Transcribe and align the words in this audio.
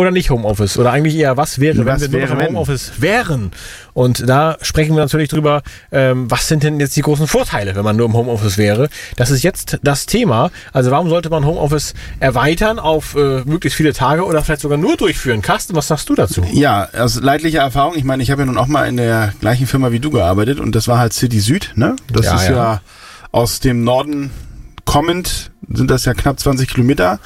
oder 0.00 0.10
nicht 0.10 0.30
Homeoffice? 0.30 0.78
Oder 0.78 0.90
eigentlich 0.92 1.14
eher, 1.16 1.36
was 1.36 1.58
wäre, 1.60 1.84
Was 1.86 2.00
wenn 2.00 2.12
wir 2.12 2.18
nur 2.20 2.28
wäre, 2.28 2.34
noch 2.34 2.40
im? 2.42 2.48
Homeoffice 2.56 2.92
wären? 2.98 3.52
Und 3.92 4.28
da 4.28 4.56
sprechen 4.62 4.94
wir 4.94 5.02
natürlich 5.02 5.28
drüber, 5.28 5.62
ähm, 5.92 6.30
was 6.30 6.48
sind 6.48 6.62
denn 6.62 6.80
jetzt 6.80 6.96
die 6.96 7.02
großen 7.02 7.26
Vorteile, 7.26 7.74
wenn 7.76 7.84
man 7.84 7.96
nur 7.96 8.06
im 8.06 8.14
Homeoffice 8.14 8.56
wäre? 8.58 8.88
Das 9.16 9.30
ist 9.30 9.42
jetzt 9.42 9.78
das 9.82 10.06
Thema. 10.06 10.50
Also 10.72 10.90
warum 10.90 11.08
sollte 11.08 11.28
man 11.30 11.44
Homeoffice 11.44 11.94
erweitern 12.20 12.78
auf 12.78 13.14
äh, 13.14 13.42
möglichst 13.44 13.76
viele 13.76 13.92
Tage 13.92 14.24
oder 14.24 14.42
vielleicht 14.42 14.62
sogar 14.62 14.78
nur 14.78 14.96
durchführen? 14.96 15.42
Carsten, 15.42 15.74
was 15.76 15.88
sagst 15.88 16.08
du 16.08 16.14
dazu? 16.14 16.42
Ja, 16.52 16.88
aus 16.96 17.20
leidlicher 17.20 17.60
Erfahrung, 17.60 17.94
ich 17.96 18.04
meine, 18.04 18.22
ich 18.22 18.30
habe 18.30 18.42
ja 18.42 18.46
nun 18.46 18.58
auch 18.58 18.66
mal 18.68 18.88
in 18.88 18.96
der 18.96 19.34
gleichen 19.40 19.66
Firma 19.66 19.92
wie 19.92 20.00
du 20.00 20.10
gearbeitet 20.10 20.60
und 20.60 20.74
das 20.74 20.88
war 20.88 20.98
halt 20.98 21.12
City 21.12 21.40
Süd, 21.40 21.72
ne? 21.74 21.96
Das 22.12 22.26
Ja, 22.26 22.34
ist 22.36 22.44
ja. 22.48 22.52
ja. 22.52 22.80
aus 23.32 23.60
dem 23.60 23.84
Norden 23.84 24.30
kommend, 24.84 25.50
sind 25.68 25.90
das 25.90 26.04
ja 26.04 26.14
knapp 26.14 26.40
20 26.40 26.68
Kilometer. 26.68 27.18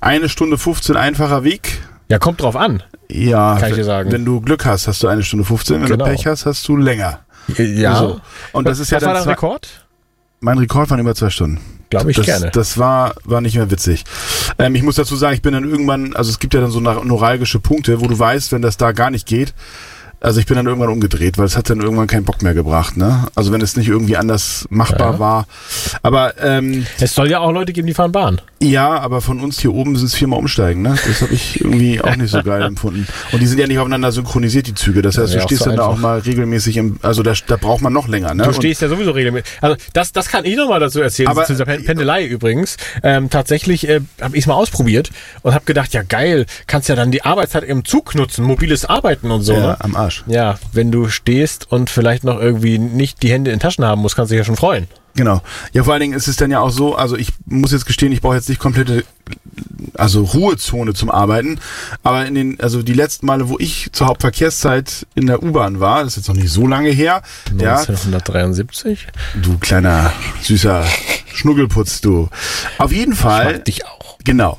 Eine 0.00 0.28
Stunde 0.28 0.58
15 0.58 0.96
einfacher 0.96 1.42
Weg. 1.42 1.80
Ja, 2.08 2.18
kommt 2.18 2.40
drauf 2.40 2.56
an. 2.56 2.82
Ja, 3.10 3.56
Kann 3.58 3.68
ich 3.70 3.74
dir 3.74 3.78
wenn- 3.78 3.84
sagen. 3.84 4.12
wenn 4.12 4.24
du 4.24 4.40
Glück 4.40 4.64
hast, 4.64 4.88
hast 4.88 5.02
du 5.02 5.08
eine 5.08 5.22
Stunde 5.22 5.44
15. 5.44 5.80
Wenn 5.80 5.86
Genau. 5.88 6.04
du 6.04 6.10
Pech 6.10 6.26
hast, 6.26 6.46
hast 6.46 6.66
du 6.68 6.76
länger. 6.76 7.20
Ja. 7.56 7.96
So. 7.98 8.20
Und 8.52 8.66
das 8.68 8.78
ist 8.78 8.90
ja 8.90 8.96
was 8.96 9.02
war 9.04 9.08
dann 9.14 9.16
dein 9.16 9.24
zwei- 9.24 9.30
Rekord? 9.32 9.86
Mein 10.40 10.58
Rekord 10.58 10.90
waren 10.90 11.00
über 11.00 11.14
zwei 11.14 11.30
Stunden. 11.30 11.60
Glaube 11.90 12.10
ich 12.10 12.16
das, 12.18 12.26
gerne. 12.26 12.50
Das 12.52 12.76
war, 12.78 13.14
war 13.24 13.40
nicht 13.40 13.56
mehr 13.56 13.70
witzig. 13.70 14.04
Ähm, 14.58 14.74
ich 14.74 14.82
muss 14.82 14.96
dazu 14.96 15.16
sagen, 15.16 15.34
ich 15.34 15.42
bin 15.42 15.54
dann 15.54 15.64
irgendwann, 15.68 16.14
also 16.14 16.30
es 16.30 16.38
gibt 16.38 16.52
ja 16.54 16.60
dann 16.60 16.70
so 16.70 16.80
neuralgische 16.80 17.58
Punkte, 17.60 18.00
wo 18.02 18.06
du 18.06 18.18
weißt, 18.18 18.52
wenn 18.52 18.60
das 18.62 18.76
da 18.76 18.92
gar 18.92 19.10
nicht 19.10 19.26
geht, 19.26 19.54
also 20.20 20.40
ich 20.40 20.46
bin 20.46 20.56
dann 20.56 20.66
irgendwann 20.66 20.90
umgedreht, 20.90 21.38
weil 21.38 21.46
es 21.46 21.56
hat 21.56 21.70
dann 21.70 21.80
irgendwann 21.80 22.06
keinen 22.06 22.24
Bock 22.24 22.42
mehr 22.42 22.54
gebracht, 22.54 22.96
ne? 22.96 23.26
Also 23.34 23.52
wenn 23.52 23.60
es 23.60 23.76
nicht 23.76 23.88
irgendwie 23.88 24.16
anders 24.16 24.66
machbar 24.70 25.12
Ja. 25.14 25.18
war. 25.18 25.46
Aber 26.02 26.34
ähm, 26.42 26.86
es 27.00 27.14
soll 27.14 27.30
ja 27.30 27.38
auch 27.40 27.52
Leute 27.52 27.72
geben, 27.72 27.86
die 27.86 27.94
fahren 27.94 28.12
Bahn. 28.12 28.40
ja, 28.60 28.98
aber 28.98 29.20
von 29.20 29.40
uns 29.40 29.60
hier 29.60 29.72
oben 29.72 29.96
sind 29.96 30.06
es 30.06 30.14
viermal 30.14 30.38
umsteigen, 30.38 30.82
ne? 30.82 30.96
Das 31.06 31.22
habe 31.22 31.32
ich 31.34 31.60
irgendwie 31.60 32.00
auch 32.02 32.16
nicht 32.16 32.30
so 32.30 32.42
geil 32.42 32.62
empfunden. 32.66 33.06
Und 33.32 33.40
die 33.40 33.46
sind 33.46 33.58
ja 33.58 33.66
nicht 33.66 33.78
aufeinander 33.78 34.10
synchronisiert, 34.12 34.66
die 34.66 34.74
Züge. 34.74 35.02
Das 35.02 35.18
heißt, 35.18 35.34
Ja, 35.34 35.40
du 35.40 35.46
stehst 35.46 35.62
so 35.62 35.70
dann 35.70 35.76
da 35.76 35.84
auch 35.84 35.90
einfach. 35.90 36.02
mal 36.02 36.18
regelmäßig 36.18 36.76
im, 36.78 36.98
also 37.02 37.22
da, 37.22 37.32
da 37.46 37.56
braucht 37.56 37.82
man 37.82 37.92
noch 37.92 38.08
länger, 38.08 38.34
ne? 38.34 38.42
Du 38.42 38.48
Und- 38.48 38.54
stehst 38.56 38.82
ja 38.82 38.88
sowieso 38.88 39.12
regelmäßig. 39.12 39.48
Also 39.60 39.76
das, 39.92 40.12
das 40.12 40.28
kann 40.28 40.44
ich 40.44 40.56
nochmal 40.56 40.80
dazu 40.80 41.00
erzählen, 41.00 41.28
Aber- 41.28 41.44
zu 41.44 41.52
dieser 41.52 41.64
Pen 41.64 41.84
Pendelei 41.84 42.26
übrigens. 42.26 42.76
Ähm, 43.02 43.30
tatsächlich 43.30 43.88
äh, 43.88 44.00
habe 44.20 44.36
ich 44.36 44.42
es 44.42 44.46
mal 44.46 44.54
ausprobiert 44.54 45.10
und 45.42 45.54
habe 45.54 45.64
gedacht, 45.64 45.92
ja 45.94 46.02
geil, 46.02 46.46
kannst 46.66 46.88
ja 46.88 46.96
dann 46.96 47.10
die 47.12 47.22
Arbeitszeit 47.24 47.62
im 47.64 47.84
Zug 47.84 48.14
nutzen, 48.14 48.44
mobiles 48.44 48.84
Arbeiten 48.84 49.30
und 49.30 49.42
so. 49.42 49.52
ja, 49.52 49.60
ne? 49.60 49.76
am 49.80 49.94
Arsch. 49.96 50.07
Ja, 50.26 50.58
wenn 50.72 50.90
du 50.90 51.08
stehst 51.08 51.70
und 51.70 51.90
vielleicht 51.90 52.24
noch 52.24 52.38
irgendwie 52.40 52.78
nicht 52.78 53.22
die 53.22 53.30
Hände 53.30 53.50
in 53.50 53.60
Taschen 53.60 53.84
haben 53.84 54.00
musst, 54.02 54.16
kannst 54.16 54.30
du 54.30 54.34
dich 54.34 54.40
ja 54.40 54.44
schon 54.44 54.56
freuen. 54.56 54.88
Genau. 55.14 55.42
Ja, 55.72 55.82
vor 55.82 55.94
allen 55.94 56.00
Dingen 56.02 56.12
ist 56.14 56.28
es 56.28 56.36
dann 56.36 56.50
ja 56.52 56.60
auch 56.60 56.70
so, 56.70 56.94
also 56.94 57.16
ich 57.16 57.30
muss 57.46 57.72
jetzt 57.72 57.86
gestehen, 57.86 58.12
ich 58.12 58.20
brauche 58.20 58.36
jetzt 58.36 58.48
nicht 58.48 58.60
komplette, 58.60 59.04
also 59.94 60.22
Ruhezone 60.22 60.94
zum 60.94 61.10
Arbeiten, 61.10 61.58
aber 62.04 62.24
in 62.26 62.34
den, 62.36 62.60
also 62.60 62.82
die 62.82 62.92
letzten 62.92 63.26
Male, 63.26 63.48
wo 63.48 63.56
ich 63.58 63.88
zur 63.92 64.06
Hauptverkehrszeit 64.06 65.06
in 65.16 65.26
der 65.26 65.42
U-Bahn 65.42 65.80
war, 65.80 66.04
das 66.04 66.12
ist 66.12 66.16
jetzt 66.18 66.28
noch 66.28 66.36
nicht 66.36 66.50
so 66.52 66.68
lange 66.68 66.90
her, 66.90 67.22
ja, 67.58 67.78
1973? 67.78 69.08
du 69.42 69.58
kleiner, 69.58 70.12
süßer 70.42 70.84
Schnuggelputz, 71.34 72.00
du. 72.00 72.28
Auf 72.78 72.92
jeden 72.92 73.12
Ich 73.14 73.18
Fall, 73.18 73.54
mag 73.54 73.64
dich 73.64 73.86
auch. 73.86 74.18
genau. 74.22 74.58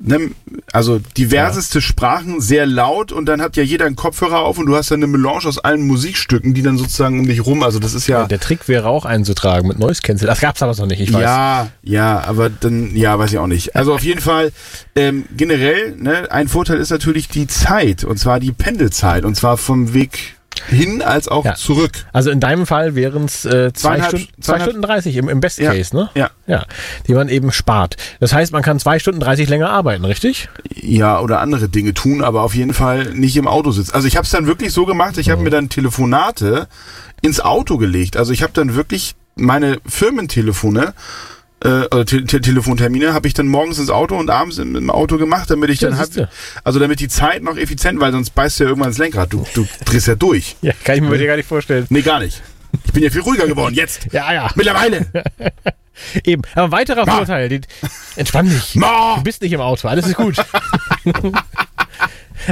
Ne, 0.00 0.30
Also 0.72 1.00
diverseste 1.16 1.80
Sprachen, 1.80 2.40
sehr 2.40 2.66
laut 2.66 3.10
und 3.10 3.26
dann 3.26 3.42
hat 3.42 3.56
ja 3.56 3.64
jeder 3.64 3.86
einen 3.86 3.96
Kopfhörer 3.96 4.40
auf 4.40 4.56
und 4.58 4.66
du 4.66 4.76
hast 4.76 4.92
dann 4.92 5.02
eine 5.02 5.08
Melange 5.08 5.46
aus 5.46 5.58
allen 5.58 5.86
Musikstücken, 5.88 6.54
die 6.54 6.62
dann 6.62 6.78
sozusagen 6.78 7.18
um 7.18 7.26
dich 7.26 7.44
rum, 7.44 7.64
also 7.64 7.80
das 7.80 7.94
ist 7.94 8.06
ja... 8.06 8.26
Der 8.26 8.38
Trick 8.38 8.68
wäre 8.68 8.86
auch 8.88 9.04
einzutragen 9.04 9.66
mit 9.66 9.80
Noise 9.80 10.00
Cancel. 10.02 10.28
Das 10.28 10.40
gab's 10.40 10.62
aber 10.62 10.74
noch 10.76 10.86
nicht, 10.86 11.00
ich 11.00 11.12
weiß. 11.12 11.22
Ja, 11.22 11.68
ja, 11.82 12.20
aber 12.20 12.48
dann, 12.48 12.94
ja, 12.94 13.18
weiß 13.18 13.32
ich 13.32 13.38
auch 13.38 13.48
nicht. 13.48 13.74
Also 13.74 13.92
auf 13.92 14.04
jeden 14.04 14.20
Fall, 14.20 14.52
ähm, 14.94 15.24
generell, 15.36 15.96
ne, 15.96 16.30
ein 16.30 16.46
Vorteil 16.46 16.78
ist 16.78 16.90
natürlich 16.90 17.26
die 17.26 17.48
Zeit, 17.48 18.04
und 18.04 18.18
zwar 18.18 18.38
die 18.38 18.52
Pendelzeit, 18.52 19.24
und 19.24 19.34
zwar 19.34 19.56
vom 19.56 19.94
Weg 19.94 20.37
hin 20.66 21.02
als 21.02 21.28
auch 21.28 21.44
Ja. 21.44 21.54
zurück. 21.54 21.92
Also 22.12 22.30
in 22.30 22.40
deinem 22.40 22.66
Fall 22.66 22.94
wären 22.94 23.24
es 23.24 23.44
äh, 23.44 23.72
zwei, 23.72 24.02
Stunden, 24.02 24.28
zwei 24.40 24.60
Stunden 24.60 24.82
30 24.82 25.16
im, 25.16 25.28
im 25.28 25.40
Best 25.40 25.58
Ja, 25.58 25.72
Case, 25.72 25.94
ne? 25.96 26.10
ja. 26.14 26.30
Ja, 26.46 26.64
die 27.06 27.14
man 27.14 27.28
eben 27.28 27.52
spart. 27.52 27.96
Das 28.20 28.32
heißt, 28.32 28.52
man 28.52 28.62
kann 28.62 28.78
zwei 28.78 28.98
Stunden 28.98 29.20
30 29.20 29.48
länger 29.48 29.70
arbeiten, 29.70 30.04
richtig? 30.04 30.48
Ja, 30.74 31.20
oder 31.20 31.40
andere 31.40 31.68
Dinge 31.68 31.92
tun, 31.94 32.22
aber 32.24 32.42
auf 32.42 32.54
jeden 32.54 32.72
Fall 32.74 33.12
nicht 33.14 33.36
im 33.36 33.46
Auto 33.46 33.70
sitzen. 33.70 33.92
Also 33.94 34.08
ich 34.08 34.16
habe 34.16 34.24
es 34.24 34.30
dann 34.30 34.46
wirklich 34.46 34.72
so 34.72 34.86
gemacht, 34.86 35.18
ich 35.18 35.30
habe 35.30 35.42
mir 35.42 35.50
dann 35.50 35.68
Telefonate 35.68 36.68
ins 37.20 37.40
Auto 37.40 37.76
gelegt. 37.78 38.16
Also 38.16 38.32
ich 38.32 38.42
habe 38.42 38.52
dann 38.54 38.74
wirklich 38.74 39.14
meine 39.36 39.78
Firmentelefone 39.86 40.94
äh, 41.64 41.68
oder 41.86 42.04
Te 42.04 42.24
Te 42.24 42.40
Telefontermine 42.40 43.14
habe 43.14 43.26
ich 43.26 43.34
dann 43.34 43.48
morgens 43.48 43.78
ins 43.78 43.90
Auto 43.90 44.16
und 44.16 44.30
abends 44.30 44.58
im, 44.58 44.76
im 44.76 44.90
Auto 44.90 45.18
gemacht, 45.18 45.50
damit 45.50 45.70
ich 45.70 45.80
Ja, 45.80 45.90
dann 45.90 45.98
hab, 45.98 46.08
also 46.64 46.78
damit 46.78 47.00
die 47.00 47.08
Zeit 47.08 47.42
noch 47.42 47.56
effizient, 47.56 48.00
weil 48.00 48.12
sonst 48.12 48.30
beißt 48.30 48.60
du 48.60 48.64
ja 48.64 48.70
irgendwann 48.70 48.90
ins 48.90 48.98
Lenkrad. 48.98 49.32
Du, 49.32 49.44
du 49.54 49.66
drehst 49.84 50.06
ja 50.06 50.14
durch. 50.14 50.56
Ja, 50.62 50.72
kann 50.84 50.96
ich 50.96 51.00
mir 51.02 51.10
bei 51.10 51.18
dir 51.18 51.26
gar 51.26 51.36
nicht 51.36 51.48
vorstellen. 51.48 51.86
Nee, 51.88 52.02
gar 52.02 52.20
nicht. 52.20 52.42
Ich 52.86 52.92
bin 52.92 53.02
ja 53.02 53.10
viel 53.10 53.22
ruhiger 53.22 53.46
geworden 53.46 53.74
jetzt. 53.76 54.08
Ja, 54.12 54.32
ja. 54.32 54.50
Mittlerweile. 54.54 55.06
Eben. 56.24 56.42
Aber 56.54 56.64
ein 56.66 56.72
weiterer 56.72 57.06
Ma. 57.06 57.16
Vorteil. 57.16 57.48
Den, 57.48 57.62
entspann 58.14 58.48
dich. 58.48 58.74
Ma. 58.76 59.16
Du 59.16 59.24
bist 59.24 59.42
nicht 59.42 59.52
im 59.52 59.60
Auto. 59.60 59.88
Alles 59.88 60.06
ist 60.06 60.14
gut. 60.16 60.36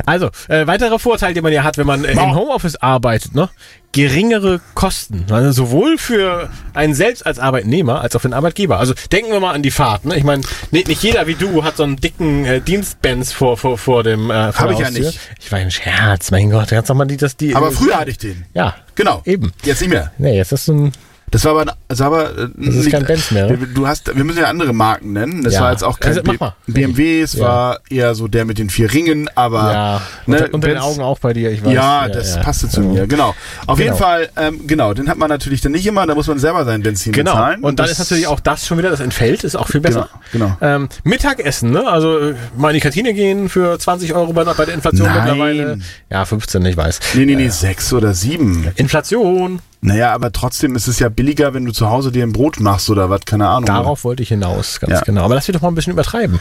also, 0.04 0.30
äh, 0.48 0.66
weiterer 0.66 0.98
Vorteil, 0.98 1.34
den 1.34 1.42
man 1.42 1.52
ja 1.52 1.64
hat, 1.64 1.78
wenn 1.78 1.86
man 1.86 2.04
äh, 2.04 2.12
im 2.12 2.34
Homeoffice 2.34 2.76
arbeitet, 2.76 3.34
ne? 3.34 3.48
Geringere 3.92 4.60
Kosten. 4.74 5.24
Also 5.30 5.52
sowohl 5.52 5.96
für 5.96 6.50
einen 6.74 6.92
selbst 6.92 7.24
als 7.24 7.38
Arbeitnehmer 7.38 8.02
als 8.02 8.14
auch 8.14 8.20
für 8.20 8.28
den 8.28 8.34
Arbeitgeber. 8.34 8.78
Also 8.78 8.92
denken 9.10 9.32
wir 9.32 9.40
mal 9.40 9.54
an 9.54 9.62
die 9.62 9.70
Fahrt. 9.70 10.04
Ne? 10.04 10.16
Ich 10.16 10.24
meine, 10.24 10.42
nicht, 10.70 10.88
nicht 10.88 11.02
jeder 11.02 11.26
wie 11.26 11.34
du 11.34 11.64
hat 11.64 11.78
so 11.78 11.84
einen 11.84 11.96
dicken 11.96 12.44
äh, 12.44 12.60
Dienstbenz 12.60 13.32
vor, 13.32 13.56
vor, 13.56 13.78
vor 13.78 14.02
dem 14.02 14.30
äh, 14.30 14.52
vor 14.52 14.68
Hab 14.68 14.68
der 14.68 14.72
ich 14.72 14.80
ja 14.80 14.90
nicht. 14.90 15.20
Ich 15.40 15.50
war 15.50 15.60
ein 15.60 15.70
Scherz, 15.70 16.30
mein 16.30 16.50
Gott. 16.50 16.68
Ganz 16.68 16.88
nochmal 16.88 17.06
die, 17.06 17.16
das 17.16 17.38
die. 17.38 17.54
Aber 17.54 17.68
äh, 17.68 17.72
früher 17.72 17.98
hatte 17.98 18.10
ich 18.10 18.18
den. 18.18 18.44
Ja. 18.52 18.74
Genau. 18.96 19.22
Eben. 19.24 19.52
Jetzt 19.62 19.80
nicht 19.80 19.90
mehr. 19.90 20.12
Nee, 20.18 20.36
jetzt 20.36 20.52
ist 20.52 20.66
so 20.66 20.74
ein. 20.74 20.92
Das 21.32 21.44
war 21.44 21.53
aber, 21.59 21.75
das 21.88 21.98
war 21.98 22.06
aber 22.06 22.31
äh, 22.38 22.48
Das 22.56 22.75
ist 22.76 22.91
kein 22.91 23.04
Benz 23.04 23.31
mehr, 23.32 23.47
ne? 23.48 23.59
Du 23.75 23.87
hast, 23.87 24.14
wir 24.16 24.22
müssen 24.25 24.38
ja 24.38 24.44
andere 24.47 24.72
Marken 24.72 25.12
nennen. 25.12 25.42
Das 25.42 25.54
Ja. 25.54 25.62
war 25.62 25.72
jetzt 25.72 25.82
auch 25.82 25.98
kein 25.98 26.16
Also. 26.16 26.22
BMW, 26.69 27.20
es 27.20 27.32
Ja. 27.34 27.44
war 27.44 27.81
eher 27.91 28.14
so 28.14 28.28
der 28.28 28.44
mit 28.44 28.59
den 28.59 28.70
vier 28.70 28.92
Ringen, 28.92 29.28
aber 29.34 29.72
ja. 29.72 30.03
ne, 30.26 30.36
unter, 30.36 30.54
unter 30.54 30.69
den 30.69 30.75
Benz- 30.76 30.84
Augen 30.86 31.00
auch 31.03 31.19
bei 31.19 31.32
dir, 31.32 31.50
ich 31.50 31.65
weiß. 31.65 31.72
Ja, 31.75 32.09
das 32.09 32.41
passte 32.41 32.69
zu 32.69 32.81
mir, 32.81 33.06
genau. 33.09 33.34
Auf 33.66 33.76
Genau. 33.76 33.78
jeden 33.78 33.97
Fall, 33.97 34.28
ähm, 34.36 34.66
genau, 34.69 34.94
den 34.94 35.09
hat 35.09 35.19
man 35.19 35.28
natürlich 35.28 35.60
dann 35.60 35.72
nicht 35.72 35.86
immer, 35.86 36.06
da 36.06 36.15
muss 36.15 36.28
man 36.28 36.38
selber 36.38 36.65
sein 36.65 36.82
Benzin 36.82 37.12
Genau. 37.12 37.32
bezahlen. 37.32 37.60
Und 37.62 37.81
dann 37.81 37.86
das- 37.86 37.92
ist 37.94 37.98
natürlich 37.98 38.28
auch 38.28 38.38
das 38.41 38.65
schon 38.66 38.78
wieder, 38.78 38.91
das 38.91 39.00
entfällt, 39.00 39.42
ist 39.42 39.56
auch 39.56 39.69
viel 39.69 39.81
besser. 39.81 40.09
Genau, 40.32 40.56
Ähm, 40.60 40.88
Mittagessen, 41.03 41.70
ne? 41.72 41.86
Also 41.88 42.19
äh, 42.19 42.34
mal 42.56 42.69
in 42.70 42.75
die 42.75 42.81
Kantine 42.81 43.12
gehen 43.15 43.48
für 43.48 43.78
20 43.78 44.15
Euro 44.15 44.32
bei, 44.32 44.44
bei 44.44 44.65
der 44.65 44.75
Inflation 44.75 45.09
Nein. 45.09 45.25
mittlerweile. 45.25 45.78
Ja, 46.09 46.25
15, 46.25 46.65
ich 46.66 46.76
weiß. 46.76 47.00
Nee, 47.15 47.26
nee, 47.26 47.34
nee, 47.34 47.48
sechs 47.48 47.92
oder 47.92 48.15
sieben. 48.15 48.69
Inflation, 48.76 49.60
Naja, 49.81 50.12
aber 50.12 50.32
trotzdem 50.32 50.75
ist 50.75 50.88
es 50.88 50.98
ja 50.98 51.09
billiger, 51.09 51.54
wenn 51.54 51.64
du 51.64 51.72
zu 51.72 51.88
Hause 51.91 52.10
dir 52.10 52.25
ein 52.25 52.32
Brot 52.32 52.59
machst 52.60 52.91
oder 52.91 53.09
was, 53.10 53.20
keine 53.25 53.47
Ahnung. 53.48 53.66
darauf 53.66 54.04
wollte 54.04 54.22
ich 54.22 54.31
hinaus, 54.31 54.81
ganz 54.81 54.92
Ja. 54.92 55.00
genau. 55.03 55.25
Aber 55.25 55.34
lass 55.34 55.47
wir 55.47 55.53
doch 55.53 55.60
mal 55.62 55.69
ein 55.69 55.75
bisschen 55.75 55.92
übertreiben. 55.92 56.41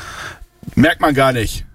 Merkt 0.76 1.02
man 1.02 1.14
gar 1.14 1.32
nicht. 1.32 1.66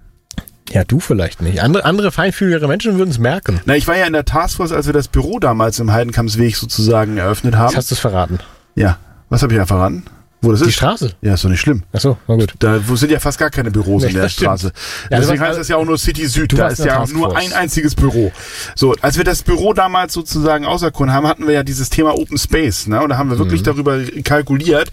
Ja, 0.69 0.83
du 0.85 0.99
vielleicht 0.99 1.41
nicht. 1.41 1.61
Andere, 1.61 1.83
andere 1.85 2.11
feinfühligere 2.11 2.67
Menschen 2.67 2.97
würden 2.97 3.09
es 3.11 3.19
merken. 3.19 3.59
Na, 3.65 3.75
ich 3.75 3.87
war 3.87 3.97
ja 3.97 4.05
in 4.05 4.13
der 4.13 4.25
Taskforce, 4.25 4.71
als 4.71 4.85
wir 4.85 4.93
das 4.93 5.07
Büro 5.09 5.37
damals 5.39 5.79
im 5.79 5.91
Heidenkampsweg 5.91 6.55
sozusagen 6.55 7.17
eröffnet 7.17 7.53
Jetzt 7.53 7.59
haben. 7.61 7.75
hast 7.75 7.91
du 7.91 7.95
es 7.95 7.99
verraten. 7.99 8.39
Ja. 8.75 8.97
Was 9.29 9.43
habe 9.43 9.53
ich 9.53 9.57
ja 9.57 9.65
verraten? 9.65 10.03
Wo 10.43 10.51
das 10.51 10.61
Die 10.61 10.69
ist? 10.69 10.75
Straße. 10.75 11.11
Ja, 11.21 11.35
ist 11.35 11.43
doch 11.45 11.49
nicht 11.49 11.59
schlimm. 11.61 11.83
Ach 11.93 11.99
so, 11.99 12.17
na 12.27 12.35
gut. 12.35 12.53
Da 12.59 12.79
wo 12.87 12.95
sind 12.95 13.11
ja 13.11 13.19
fast 13.19 13.37
gar 13.37 13.51
keine 13.51 13.69
Büros 13.69 14.01
Nee, 14.01 14.09
in 14.09 14.15
der. 14.15 14.27
Straße. 14.29 14.71
Ja, 15.11 15.19
Deswegen 15.19 15.39
heißt 15.39 15.59
das 15.59 15.67
ja 15.67 15.75
auch 15.77 15.85
nur 15.85 15.97
City 15.99 16.25
Süd. 16.25 16.57
Da 16.57 16.69
ist 16.69 16.83
ja 16.83 16.99
auch 17.01 17.07
nur 17.09 17.37
ein 17.37 17.53
einziges 17.53 17.93
Büro. 17.93 18.31
So, 18.75 18.95
als 19.01 19.17
wir 19.17 19.23
das 19.23 19.43
Büro 19.43 19.73
damals 19.73 20.13
sozusagen 20.13 20.65
auserkoren 20.65 21.13
haben, 21.13 21.27
hatten 21.27 21.45
wir 21.45 21.53
ja 21.53 21.63
dieses 21.63 21.89
Thema 21.91 22.15
Open 22.17 22.37
Space. 22.39 22.87
Ne? 22.87 23.01
Und 23.03 23.09
da 23.09 23.17
haben 23.17 23.29
wir 23.29 23.35
Mhm. 23.35 23.39
wirklich 23.41 23.61
darüber 23.61 23.99
kalkuliert, 24.23 24.91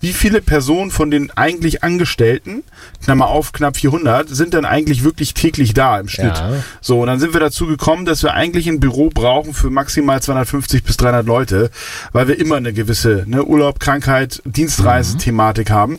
wie 0.00 0.12
viele 0.12 0.42
Personen 0.42 0.90
von 0.90 1.10
den 1.10 1.30
eigentlich 1.30 1.82
Angestellten, 1.82 2.62
Klammer 3.02 3.28
auf, 3.28 3.52
knapp 3.52 3.76
400, 3.78 4.28
sind 4.28 4.52
dann 4.54 4.64
eigentlich 4.66 5.02
wirklich 5.04 5.32
täglich 5.32 5.72
da 5.72 5.98
im 5.98 6.08
Schnitt. 6.08 6.36
Ja. 6.36 6.52
So, 6.82 7.00
und 7.00 7.06
dann 7.06 7.18
sind 7.20 7.32
wir 7.32 7.40
dazu 7.40 7.66
gekommen, 7.66 8.04
dass 8.04 8.22
wir 8.22 8.34
eigentlich 8.34 8.68
ein 8.68 8.80
Büro 8.80 9.08
brauchen 9.08 9.54
für 9.54 9.70
maximal 9.70 10.20
250 10.20 10.84
bis 10.84 10.96
300 10.98 11.24
Leute, 11.26 11.70
weil 12.12 12.28
wir 12.28 12.38
immer 12.38 12.56
eine 12.56 12.72
gewisse 12.74 13.24
ne, 13.26 13.44
Urlaub, 13.44 13.80
Krankheit, 13.80 14.42
Dienstreise 14.44 14.89
Reisepreis-Thematik 14.90 15.70
haben. 15.70 15.98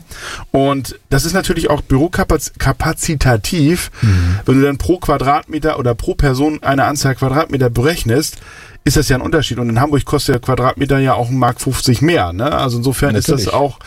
Und 0.50 0.98
das 1.10 1.24
ist 1.24 1.32
natürlich 1.32 1.70
auch 1.70 1.82
bürokapazitativ, 1.82 3.90
wenn 4.44 4.60
du 4.60 4.66
dann 4.66 4.78
pro 4.78 4.98
Quadratmeter 4.98 5.78
oder 5.78 5.94
pro 5.94 6.14
Person 6.14 6.62
eine 6.62 6.84
Anzahl 6.84 7.14
Quadratmeter 7.14 7.70
berechnest, 7.70 8.38
ist 8.84 8.96
das 8.96 9.08
ja 9.08 9.16
ein 9.16 9.22
Unterschied. 9.22 9.58
Und 9.58 9.68
in 9.68 9.80
Hamburg 9.80 10.04
kostet 10.04 10.34
der 10.34 10.40
Quadratmeter 10.40 10.98
ja 10.98 11.14
auch 11.14 11.28
ein 11.28 11.38
Mark 11.38 11.60
50 11.60 12.02
mehr. 12.02 12.32
Ne? 12.32 12.52
Also 12.52 12.78
insofern 12.78 13.14
ist 13.14 13.28
Natürlich. 13.28 13.46
das 13.46 13.54
auch 13.54 13.78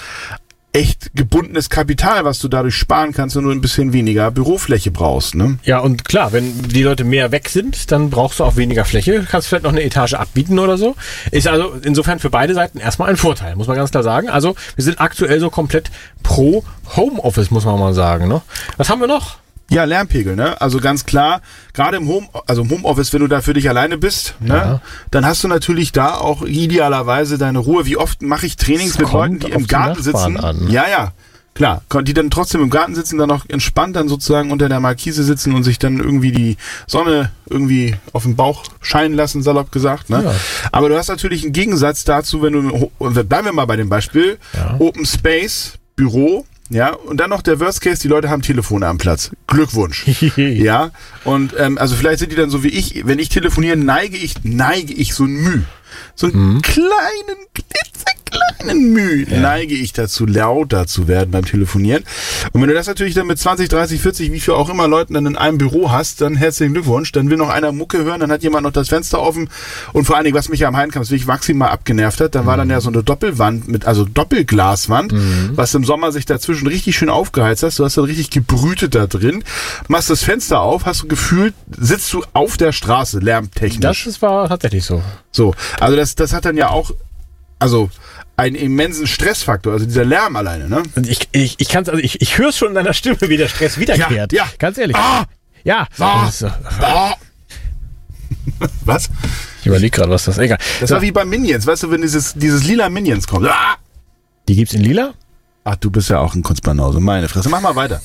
echt 0.75 1.15
gebundenes 1.15 1.69
Kapital, 1.69 2.25
was 2.25 2.39
du 2.39 2.49
dadurch 2.49 2.75
sparen 2.75 3.13
kannst, 3.13 3.37
wenn 3.37 3.45
du 3.45 3.51
ein 3.51 3.61
bisschen 3.61 3.93
weniger 3.93 4.29
Bürofläche 4.29 4.91
brauchst. 4.91 5.33
Ne? 5.33 5.57
Ja, 5.63 5.79
und 5.79 6.03
klar, 6.03 6.33
wenn 6.33 6.63
die 6.63 6.83
Leute 6.83 7.05
mehr 7.05 7.31
weg 7.31 7.47
sind, 7.47 7.93
dann 7.93 8.09
brauchst 8.09 8.39
du 8.39 8.43
auch 8.43 8.57
weniger 8.57 8.83
Fläche, 8.83 9.25
kannst 9.29 9.47
vielleicht 9.47 9.63
noch 9.63 9.71
eine 9.71 9.83
Etage 9.83 10.15
abbieten 10.15 10.59
oder 10.59 10.77
so. 10.77 10.97
Ist 11.31 11.47
also 11.47 11.75
insofern 11.81 12.19
für 12.19 12.29
beide 12.29 12.53
Seiten 12.53 12.79
erstmal 12.79 13.09
ein 13.09 13.15
Vorteil, 13.15 13.55
muss 13.55 13.67
man 13.67 13.77
ganz 13.77 13.91
klar 13.91 14.03
sagen. 14.03 14.27
Also 14.27 14.55
wir 14.75 14.83
sind 14.83 14.99
aktuell 14.99 15.39
so 15.39 15.49
komplett 15.49 15.91
pro 16.23 16.65
Homeoffice, 16.97 17.51
muss 17.51 17.63
man 17.63 17.79
mal 17.79 17.93
sagen. 17.93 18.27
Ne? 18.27 18.41
Was 18.75 18.89
haben 18.89 18.99
wir 18.99 19.07
noch? 19.07 19.37
Ja, 19.69 19.83
Lärmpegel, 19.85 20.35
ne? 20.35 20.61
Also 20.61 20.79
ganz 20.79 21.05
klar, 21.05 21.41
gerade 21.73 21.97
im 21.97 22.07
Home, 22.07 22.27
also 22.45 22.61
im 22.61 22.69
Homeoffice, 22.69 23.11
wenn 23.13 23.21
du 23.21 23.27
da 23.27 23.41
für 23.41 23.53
dich 23.53 23.67
alleine 23.67 23.97
bist, 23.97 24.35
ne, 24.39 24.55
Ja. 24.55 24.81
dann 25.09 25.25
hast 25.25 25.43
du 25.43 25.47
natürlich 25.47 25.91
da 25.91 26.15
auch 26.15 26.43
idealerweise 26.43 27.37
deine 27.37 27.59
Ruhe. 27.59 27.85
Wie 27.85 27.97
oft 27.97 28.21
mache 28.21 28.45
ich 28.45 28.57
Trainings 28.57 28.99
mit 28.99 29.11
Leuten, 29.11 29.39
die 29.39 29.51
im 29.51 29.61
die 29.61 29.67
Garten 29.67 29.97
Nachbarn 30.03 30.33
sitzen? 30.35 30.37
an. 30.37 30.69
Ja, 30.69 30.85
ja. 30.89 31.13
Klar, 31.55 31.81
die 32.03 32.13
dann 32.13 32.29
trotzdem 32.29 32.61
im 32.61 32.69
Garten 32.69 32.95
sitzen, 32.95 33.17
dann 33.17 33.29
noch 33.29 33.45
entspannt 33.47 33.95
dann 33.95 34.09
sozusagen 34.09 34.51
unter 34.51 34.67
der 34.67 34.81
Markise 34.81 35.23
sitzen 35.23 35.53
und 35.55 35.63
sich 35.63 35.79
dann 35.79 35.99
irgendwie 35.99 36.33
die 36.33 36.57
Sonne 36.85 37.31
irgendwie 37.49 37.95
auf 38.11 38.23
den 38.23 38.35
Bauch 38.35 38.65
scheinen 38.81 39.15
lassen, 39.15 39.41
salopp 39.41 39.71
gesagt. 39.71 40.09
Ne? 40.09 40.21
Ja. 40.25 40.33
Aber 40.73 40.89
du 40.89 40.97
hast 40.97 41.07
natürlich 41.07 41.43
einen 41.43 41.53
Gegensatz 41.53 42.03
dazu, 42.03 42.41
wenn 42.41 42.51
du, 42.51 42.91
bleiben 42.99 43.45
wir 43.45 43.53
mal 43.53 43.65
bei 43.65 43.77
dem 43.77 43.87
Beispiel, 43.87 44.37
Ja. 44.53 44.75
Open 44.79 45.05
Space, 45.05 45.75
Büro, 45.95 46.45
ja, 46.69 46.93
und 46.93 47.19
dann 47.19 47.29
noch 47.29 47.41
der 47.41 47.59
Worst 47.59 47.81
Case, 47.81 48.01
die 48.01 48.07
Leute 48.07 48.29
haben 48.29 48.41
Telefone 48.41 48.87
am 48.87 48.97
Platz. 48.97 49.31
Glückwunsch. 49.47 50.05
ja, 50.37 50.91
und 51.23 51.53
ähm, 51.57 51.77
also 51.77 51.95
vielleicht 51.95 52.19
sind 52.19 52.31
die 52.31 52.35
dann 52.35 52.49
so 52.49 52.63
wie 52.63 52.69
ich, 52.69 53.05
wenn 53.05 53.19
ich 53.19 53.29
telefoniere, 53.29 53.77
neige 53.77 54.17
ich, 54.17 54.35
neige 54.43 54.93
ich 54.93 55.13
so 55.13 55.25
ein 55.25 55.35
Müh. 55.35 55.61
So 56.15 56.27
einen 56.27 56.61
kleinen, 56.61 56.89
klitzekleinen 58.65 58.93
Müh 58.93 59.25
neige 59.29 59.75
ich 59.75 59.93
dazu, 59.93 60.25
lauter 60.25 60.87
zu 60.87 61.07
werden 61.07 61.31
beim 61.31 61.45
Telefonieren. 61.45 62.03
Und 62.51 62.61
wenn 62.61 62.69
du 62.69 62.75
das 62.75 62.87
natürlich 62.87 63.13
dann 63.13 63.27
mit 63.27 63.39
20, 63.39 63.69
30, 63.69 64.01
40, 64.01 64.31
wie 64.31 64.39
viel 64.39 64.53
auch 64.53 64.69
immer 64.69 64.87
Leuten 64.87 65.13
dann 65.13 65.25
in 65.25 65.37
einem 65.37 65.57
Büro 65.57 65.91
hast, 65.91 66.21
dann 66.21 66.35
herzlichen 66.35 66.73
Glückwunsch. 66.73 67.11
Dann 67.11 67.29
will 67.29 67.37
noch 67.37 67.49
einer 67.49 67.71
Mucke 67.71 68.03
hören, 68.03 68.19
dann 68.19 68.31
hat 68.31 68.43
jemand 68.43 68.63
noch 68.63 68.71
das 68.71 68.89
Fenster 68.89 69.21
offen. 69.21 69.49
Und 69.93 70.05
vor 70.05 70.15
allen 70.15 70.25
Dingen, 70.25 70.35
was 70.35 70.49
mich 70.49 70.65
am 70.65 70.75
Heidenkampf 70.75 71.09
wirklich 71.09 71.27
maximal 71.27 71.69
abgenervt 71.69 72.21
hat, 72.21 72.35
da 72.35 72.45
war 72.45 72.57
dann 72.57 72.69
ja 72.69 72.81
so 72.81 72.89
eine 72.89 73.03
Doppelwand 73.03 73.67
mit, 73.67 73.85
also 73.85 74.05
Doppelglaswand, 74.05 75.13
was 75.55 75.73
im 75.73 75.83
Sommer 75.83 76.11
sich 76.11 76.25
dazwischen 76.25 76.67
richtig 76.67 76.95
schön 76.95 77.09
aufgeheizt 77.09 77.63
hast. 77.63 77.79
Du 77.79 77.85
hast 77.85 77.97
dann 77.97 78.05
richtig 78.05 78.29
gebrütet 78.29 78.95
da 78.95 79.07
drin. 79.07 79.43
Machst 79.87 80.09
das 80.09 80.23
Fenster 80.23 80.61
auf, 80.61 80.85
hast 80.85 81.03
du 81.03 81.07
gefühlt, 81.07 81.53
sitzt 81.77 82.11
du 82.13 82.23
auf 82.33 82.57
der 82.57 82.71
Straße, 82.71 83.19
lärmtechnisch. 83.19 84.05
Das 84.05 84.21
war 84.21 84.47
tatsächlich 84.47 84.85
so. 84.85 85.01
So, 85.31 85.53
also 85.79 85.95
das, 85.95 86.15
das 86.15 86.33
hat 86.33 86.45
dann 86.45 86.57
ja 86.57 86.69
auch, 86.69 86.91
also 87.59 87.89
einen 88.37 88.55
immensen 88.55 89.07
Stressfaktor, 89.07 89.73
also 89.73 89.85
dieser 89.85 90.05
Lärm 90.05 90.35
alleine, 90.35 90.67
ne? 90.69 90.83
Ich, 91.07 91.29
ich, 91.31 91.55
ich 91.59 91.69
kann's, 91.69 91.87
also 91.89 92.01
ich, 92.01 92.21
ich 92.21 92.37
höre 92.37 92.51
schon 92.51 92.69
in 92.69 92.75
deiner 92.75 92.93
Stimme, 92.93 93.17
wie 93.21 93.37
der 93.37 93.47
Stress 93.47 93.77
wiederkehrt. 93.79 94.33
Ja, 94.33 94.43
ja. 94.45 94.49
Ganz 94.59 94.77
ehrlich. 94.77 94.95
Ah! 94.97 95.25
Ja. 95.63 95.87
Ah! 95.99 96.27
Ist, 96.27 96.41
äh, 96.41 96.49
Ah! 96.81 97.13
Was? 98.83 99.09
ich 99.61 99.67
überlege 99.67 99.91
gerade, 99.95 100.11
was 100.11 100.25
das 100.25 100.37
egal. 100.37 100.57
Das 100.79 100.89
So, 100.89 100.95
war 100.95 101.01
wie 101.01 101.11
bei 101.11 101.25
Minions, 101.25 101.65
weißt 101.65 101.83
du, 101.83 101.91
wenn 101.91 102.01
dieses, 102.01 102.33
dieses 102.33 102.63
lila 102.63 102.89
Minions 102.89 103.27
kommt. 103.27 103.47
Ah! 103.47 103.75
die 104.47 104.55
gibt's 104.55 104.73
in 104.73 104.81
lila? 104.83 105.13
Ach, 105.63 105.75
du 105.77 105.89
bist 105.89 106.09
ja 106.09 106.19
auch 106.19 106.35
ein 106.35 106.43
Kunstbanause, 106.43 106.99
meine 106.99 107.27
Fresse. 107.27 107.49
Mach 107.49 107.61
mal 107.61 107.75
weiter. 107.75 108.01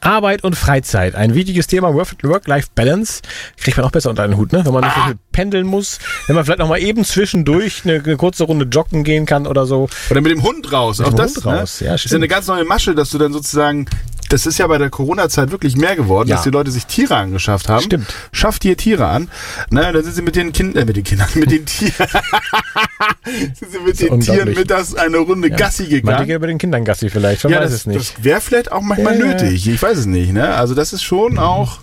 Arbeit 0.00 0.44
und 0.44 0.54
Freizeit. 0.56 1.14
Ein 1.14 1.34
wichtiges 1.34 1.66
Thema, 1.66 1.94
Work- 1.94 2.22
Work-Life-Balance. 2.22 3.22
Kriegt 3.58 3.76
man 3.76 3.86
auch 3.86 3.90
besser 3.90 4.10
unter 4.10 4.22
einen 4.22 4.36
Hut, 4.36 4.52
ne? 4.52 4.64
Wenn 4.64 4.72
man 4.72 4.84
nicht 4.84 4.94
so 4.94 5.00
Ah. 5.00 5.06
viel 5.06 5.18
pendeln 5.32 5.66
muss. 5.66 5.98
Wenn 6.26 6.36
man 6.36 6.44
vielleicht 6.44 6.58
noch 6.60 6.68
mal 6.68 6.78
eben 6.80 7.04
zwischendurch 7.04 7.82
eine, 7.84 8.02
eine 8.02 8.16
kurze 8.16 8.44
Runde 8.44 8.66
joggen 8.66 9.04
gehen 9.04 9.26
kann 9.26 9.46
oder 9.46 9.66
so. 9.66 9.88
Oder 10.10 10.20
mit 10.20 10.30
dem 10.32 10.42
Hund 10.42 10.72
raus. 10.72 10.98
Mit 10.98 11.08
auch 11.08 11.10
dem 11.12 11.16
das 11.16 11.36
Hund 11.36 11.46
ne? 11.46 11.58
raus, 11.60 11.80
ja, 11.80 11.86
ist 11.86 12.04
ja 12.04 12.08
stimmt. 12.08 12.14
eine 12.14 12.28
ganz 12.28 12.46
neue 12.46 12.64
Masche, 12.64 12.94
dass 12.94 13.10
du 13.10 13.18
dann 13.18 13.32
sozusagen, 13.32 13.86
das 14.28 14.46
ist 14.46 14.58
ja 14.58 14.66
bei 14.66 14.78
der 14.78 14.90
Corona-Zeit 14.90 15.50
wirklich 15.50 15.76
mehr 15.76 15.96
geworden, 15.96 16.28
Ja. 16.28 16.36
dass 16.36 16.44
die 16.44 16.50
Leute 16.50 16.70
sich 16.70 16.86
Tiere 16.86 17.16
angeschafft 17.16 17.68
haben. 17.68 17.82
Stimmt. 17.82 18.06
Schafft 18.32 18.62
dir 18.64 18.76
Tiere 18.76 19.06
an. 19.06 19.28
Ne, 19.70 19.92
dann 19.92 20.02
sind 20.04 20.14
sie 20.14 20.22
mit 20.22 20.36
den 20.36 20.52
Kindern, 20.52 20.82
äh, 20.82 20.84
mit 20.86 20.96
den 20.96 21.04
Kindern, 21.04 21.28
mit 21.34 21.50
den 21.50 21.64
Tieren, 21.66 21.92
sind 23.54 23.70
sie 23.72 23.78
mit 23.80 24.00
den 24.00 24.20
Tieren 24.20 24.54
mittags 24.54 24.94
eine 24.94 25.18
Runde 25.18 25.50
Gassi 25.50 25.82
Meinte 25.82 26.00
gegangen. 26.00 26.28
ich 26.30 26.34
über 26.34 26.46
den 26.46 26.58
Kindern 26.58 26.84
Gassi 26.84 27.10
vielleicht. 27.10 27.44
Man 27.44 27.52
Ja, 27.52 27.60
weiß 27.60 27.70
das, 27.70 27.80
es 27.80 27.86
nicht. 27.86 27.98
das 28.00 28.24
wäre 28.24 28.40
vielleicht 28.40 28.72
auch 28.72 28.80
manchmal 28.82 29.18
Ja, 29.18 29.26
ja. 29.26 29.32
nötig. 29.32 29.66
Ich 29.68 29.80
weiß 29.82 29.98
es 29.98 30.06
nicht. 30.06 30.32
Ne? 30.32 30.54
Also 30.54 30.74
das 30.74 30.92
ist 30.92 31.02
schon 31.02 31.38
auch, 31.38 31.78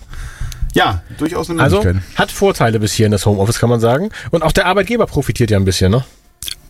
ja, 0.74 1.02
durchaus 1.18 1.50
eine 1.50 1.62
Also 1.62 1.82
Möglichkeit. 1.82 2.18
hat 2.18 2.32
Vorteile 2.32 2.80
bis 2.80 2.92
hier 2.92 3.06
in 3.06 3.12
das 3.12 3.26
Homeoffice, 3.26 3.58
kann 3.58 3.70
man 3.70 3.80
sagen. 3.80 4.10
Und 4.30 4.42
auch 4.42 4.52
der 4.52 4.66
Arbeitgeber 4.66 5.06
profitiert 5.06 5.50
ja 5.50 5.58
ein 5.58 5.64
bisschen, 5.64 5.90
ne? 5.92 6.04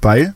Weil? 0.02 0.34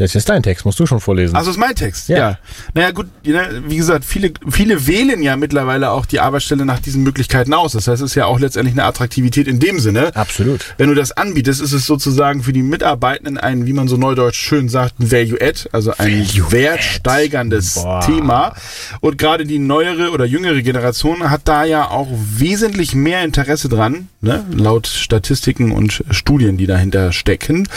Jetzt 0.00 0.14
ist 0.14 0.28
dein 0.28 0.44
Text, 0.44 0.64
musst 0.64 0.78
du 0.78 0.86
schon 0.86 1.00
vorlesen. 1.00 1.34
Also 1.34 1.50
ist 1.50 1.56
mein 1.56 1.74
Text, 1.74 2.08
Ja. 2.08 2.16
ja. 2.16 2.38
Naja 2.72 2.92
gut, 2.92 3.08
ne, 3.26 3.62
wie 3.66 3.76
gesagt, 3.76 4.04
viele, 4.04 4.30
viele 4.48 4.86
wählen 4.86 5.20
ja 5.24 5.36
mittlerweile 5.36 5.90
auch 5.90 6.06
die 6.06 6.20
Arbeitsstelle 6.20 6.64
nach 6.64 6.78
diesen 6.78 7.02
Möglichkeiten 7.02 7.52
aus. 7.52 7.72
Das 7.72 7.88
heißt, 7.88 8.00
es 8.02 8.12
ist 8.12 8.14
ja 8.14 8.26
auch 8.26 8.38
letztendlich 8.38 8.74
eine 8.74 8.84
Attraktivität 8.84 9.48
in 9.48 9.58
dem 9.58 9.80
Sinne. 9.80 10.14
Absolut. 10.14 10.64
Wenn 10.76 10.88
du 10.88 10.94
das 10.94 11.10
anbietest, 11.10 11.60
ist 11.60 11.72
es 11.72 11.84
sozusagen 11.84 12.44
für 12.44 12.52
die 12.52 12.62
Mitarbeitenden 12.62 13.38
ein, 13.38 13.66
wie 13.66 13.72
man 13.72 13.88
so 13.88 13.96
neudeutsch 13.96 14.38
schön 14.38 14.68
sagt, 14.68 15.00
ein 15.00 15.10
Value-Add, 15.10 15.68
also 15.72 15.92
ein 15.98 16.24
wertsteigerndes 16.50 17.74
Boah. 17.74 18.00
Thema. 18.00 18.54
Und 19.00 19.18
gerade 19.18 19.44
die 19.46 19.58
neuere 19.58 20.12
oder 20.12 20.24
jüngere 20.26 20.62
Generation 20.62 21.28
hat 21.28 21.42
da 21.46 21.64
ja 21.64 21.90
auch 21.90 22.08
wesentlich 22.12 22.94
mehr 22.94 23.24
Interesse 23.24 23.68
dran, 23.68 24.08
ne? 24.20 24.44
laut 24.54 24.86
Statistiken 24.86 25.72
und 25.72 26.04
Studien, 26.10 26.56
die 26.56 26.66
dahinter 26.66 27.12
stecken, 27.12 27.68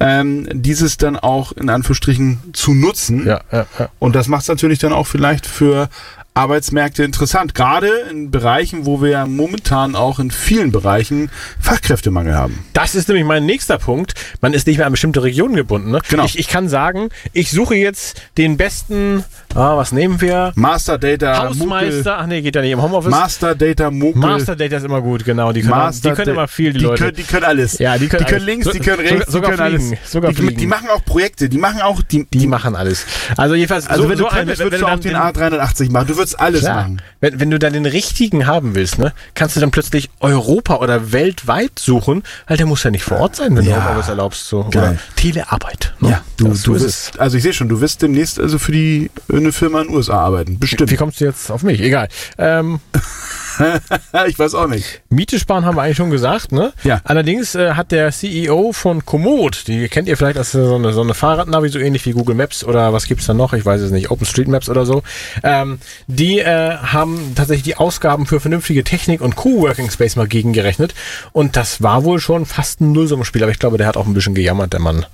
ähm, 0.00 0.48
dieses 0.52 0.96
dann 0.96 1.16
auch 1.16 1.52
in 1.60 1.70
Anführungsstrichen 1.70 2.38
zu 2.52 2.74
nutzen. 2.74 3.26
Ja, 3.26 3.40
ja, 3.52 3.66
ja. 3.78 3.88
Und 3.98 4.14
das 4.16 4.28
macht 4.28 4.42
es 4.42 4.48
natürlich 4.48 4.78
dann 4.78 4.92
auch 4.92 5.06
vielleicht 5.06 5.46
für 5.46 5.88
Arbeitsmärkte 6.34 7.02
interessant. 7.04 7.54
Gerade 7.54 7.88
in 8.10 8.30
Bereichen, 8.30 8.86
wo 8.86 9.02
wir 9.02 9.10
ja 9.10 9.26
momentan 9.26 9.94
auch 9.96 10.18
in 10.18 10.30
vielen 10.30 10.70
Bereichen 10.72 11.30
Fachkräftemangel 11.60 12.34
haben. 12.34 12.64
Das 12.72 12.94
ist 12.94 13.08
nämlich 13.08 13.24
mein 13.26 13.46
nächster 13.46 13.78
Punkt. 13.78 14.14
Man 14.40 14.52
ist 14.54 14.66
nicht 14.66 14.76
mehr 14.78 14.86
an 14.86 14.92
bestimmte 14.92 15.22
Regionen 15.22 15.54
gebunden. 15.56 15.90
Ne? 15.90 16.00
Genau. 16.08 16.24
Ich, 16.24 16.38
ich 16.38 16.48
kann 16.48 16.68
sagen, 16.68 17.08
ich 17.32 17.50
suche 17.50 17.74
jetzt 17.74 18.22
den 18.38 18.56
besten, 18.56 19.24
ah, 19.54 19.76
was 19.76 19.92
nehmen 19.92 20.20
wir? 20.20 20.52
Master 20.54 20.98
Data 20.98 21.48
Hausmeister. 21.48 22.18
Ach 22.18 22.26
nee, 22.26 22.40
geht 22.42 22.54
ja 22.54 22.62
nicht 22.62 22.70
im 22.72 22.80
Homeoffice. 22.82 23.10
Master 23.10 23.54
Data 23.54 23.90
Mokel. 23.90 24.20
Master 24.20 24.56
Data 24.56 24.76
ist 24.76 24.84
immer 24.84 25.02
gut, 25.02 25.24
genau. 25.24 25.52
Die 25.52 25.60
können, 25.60 25.70
Master 25.72 26.10
die 26.10 26.16
können 26.16 26.30
immer 26.36 26.48
viel, 26.48 26.72
die, 26.72 26.78
die 26.78 26.84
Leute. 26.84 27.04
Können, 27.04 27.16
die 27.16 27.22
können 27.24 27.44
alles. 27.44 27.78
Ja, 27.78 27.98
die 27.98 28.08
können 28.08 28.24
alles. 28.24 28.42
links, 28.44 28.64
So- 28.66 28.72
die 28.72 28.78
können 28.78 29.00
rechts, 29.06 29.32
sogar 29.32 29.50
die 29.52 29.56
können 29.56 29.78
fliegen. 29.78 29.92
alles. 29.98 30.12
Sogar 30.12 30.30
die, 30.30 30.36
fliegen. 30.36 30.56
die 30.60 30.66
machen 30.66 30.88
auch 30.90 31.04
Projekte, 31.04 31.48
die 31.48 31.58
machen 31.58 31.80
auch 31.82 32.02
die, 32.02 32.26
die 32.32 32.46
machen 32.46 32.76
alles. 32.76 33.04
Also 33.36 33.54
jedenfalls, 33.54 33.86
also 33.86 34.04
so, 34.04 34.08
wenn 34.08 34.16
so 34.18 34.24
du 34.24 34.30
ein- 34.30 34.36
könntest, 34.38 34.58
wenn, 34.60 34.66
würdest 34.66 34.82
wenn 34.82 34.88
du 34.88 35.18
auch 35.18 35.32
den, 35.34 35.60
A380 35.60 35.90
machen. 35.90 36.06
Du 36.06 36.16
würdest 36.16 36.29
alles 36.34 36.60
Klar. 36.60 36.76
machen. 36.82 37.02
Wenn, 37.20 37.40
wenn 37.40 37.50
du 37.50 37.58
dann 37.58 37.72
den 37.72 37.86
richtigen 37.86 38.46
haben 38.46 38.74
willst, 38.74 38.98
ne, 38.98 39.12
kannst 39.34 39.56
du 39.56 39.60
dann 39.60 39.70
plötzlich 39.70 40.10
Europa 40.20 40.76
oder 40.76 41.12
weltweit 41.12 41.78
suchen, 41.78 42.22
weil 42.46 42.56
der 42.56 42.66
muss 42.66 42.82
ja 42.82 42.90
nicht 42.90 43.04
vor 43.04 43.18
Ort 43.18 43.36
sein, 43.36 43.56
wenn 43.56 43.64
Ja. 43.64 43.76
du 43.80 43.84
Homeoffice 43.88 44.08
erlaubst. 44.08 44.48
So. 44.48 44.64
Oder. 44.66 44.96
Telearbeit. 45.16 45.94
Ne? 46.00 46.10
Ja, 46.10 46.24
du, 46.36 46.48
Das- 46.48 46.62
so 46.62 46.74
du 46.74 46.80
wirst, 46.80 47.18
also 47.20 47.36
ich 47.36 47.42
sehe 47.42 47.52
schon, 47.52 47.68
du 47.68 47.80
wirst 47.80 48.02
demnächst 48.02 48.38
also 48.38 48.58
für 48.58 48.72
die 48.72 49.10
eine 49.32 49.52
Firma 49.52 49.80
in 49.82 49.88
den 49.88 49.96
USA 49.96 50.20
arbeiten. 50.20 50.58
Bestimmt. 50.58 50.90
Wie 50.90 50.96
kommst 50.96 51.20
du 51.20 51.24
jetzt 51.24 51.50
auf 51.50 51.62
mich? 51.62 51.80
Egal. 51.80 52.08
Ähm, 52.38 52.80
ich 54.28 54.38
weiß 54.38 54.54
auch 54.54 54.66
nicht. 54.66 55.02
Miete 55.10 55.38
sparen 55.38 55.64
haben 55.64 55.76
wir 55.76 55.82
eigentlich 55.82 55.96
schon 55.96 56.10
gesagt, 56.10 56.52
ne? 56.52 56.72
Ja. 56.84 57.00
Allerdings 57.04 57.54
äh, 57.54 57.74
hat 57.74 57.92
der 57.92 58.10
CEO 58.10 58.72
von 58.72 59.04
Komoot, 59.04 59.68
die 59.68 59.88
kennt 59.88 60.08
ihr 60.08 60.16
vielleicht 60.16 60.38
als 60.38 60.52
so 60.52 60.74
eine, 60.74 60.92
so 60.92 61.02
eine 61.02 61.14
Fahrradnavi, 61.14 61.68
so 61.68 61.78
ähnlich 61.78 62.04
wie 62.06 62.12
Google 62.12 62.34
Maps 62.34 62.64
oder 62.64 62.92
was 62.92 63.06
gibt's 63.06 63.26
da 63.26 63.34
noch? 63.34 63.52
Ich 63.52 63.64
weiß 63.64 63.80
es 63.80 63.90
nicht, 63.90 64.10
OpenStreetMaps 64.10 64.68
oder 64.68 64.86
so. 64.86 65.02
Ähm, 65.42 65.78
die 66.06 66.38
äh, 66.38 66.76
haben 66.76 67.32
tatsächlich 67.34 67.64
die 67.64 67.76
Ausgaben 67.76 68.26
für 68.26 68.40
vernünftige 68.40 68.84
Technik 68.84 69.20
und 69.20 69.36
Coworking 69.36 69.90
Space 69.90 70.16
mal 70.16 70.28
gegengerechnet. 70.28 70.94
Und 71.32 71.56
das 71.56 71.82
war 71.82 72.04
wohl 72.04 72.20
schon 72.20 72.46
fast 72.46 72.80
ein 72.80 72.92
Nullsummenspiel, 72.92 73.42
aber 73.42 73.52
ich 73.52 73.58
glaube, 73.58 73.78
der 73.78 73.86
hat 73.86 73.96
auch 73.96 74.06
ein 74.06 74.14
bisschen 74.14 74.34
gejammert, 74.34 74.72
der 74.72 74.80
Mann. 74.80 75.06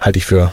Halte 0.00 0.18
ich 0.18 0.26
für 0.26 0.52